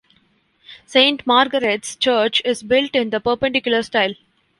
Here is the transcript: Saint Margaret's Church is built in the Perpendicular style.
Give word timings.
Saint 0.87 1.27
Margaret's 1.27 1.95
Church 1.95 2.41
is 2.43 2.63
built 2.63 2.95
in 2.95 3.11
the 3.11 3.19
Perpendicular 3.19 3.83
style. 3.83 4.15